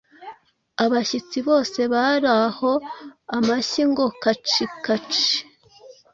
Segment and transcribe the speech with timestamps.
[0.83, 2.71] Abashyitsi bose bari aho
[3.37, 5.31] amashyi ngo: “kacikaci”!